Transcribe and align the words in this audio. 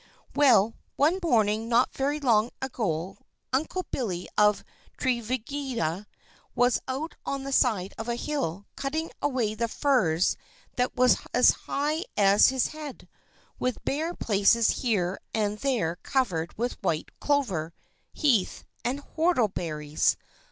Well, 0.35 0.73
one 0.95 1.19
morning 1.21 1.69
not 1.69 1.93
very 1.93 2.19
long 2.19 2.49
ago 2.59 3.19
Uncle 3.53 3.85
Billy 3.91 4.27
of 4.35 4.63
Trevidga 4.97 6.07
was 6.55 6.79
out 6.87 7.13
on 7.23 7.43
the 7.43 7.51
side 7.51 7.93
of 7.99 8.09
a 8.09 8.15
hill, 8.15 8.65
cutting 8.75 9.11
away 9.21 9.53
the 9.53 9.67
furze 9.67 10.35
that 10.75 10.95
was 10.95 11.17
as 11.35 11.51
high 11.51 12.03
as 12.17 12.47
his 12.47 12.69
head, 12.69 13.07
with 13.59 13.85
bare 13.85 14.15
places 14.15 14.71
here 14.81 15.19
and 15.35 15.59
there 15.59 15.97
covered 15.97 16.57
with 16.57 16.81
white 16.81 17.09
clover, 17.19 17.71
heath, 18.11 18.63
and 18.83 19.03
whortleberries. 19.15 20.17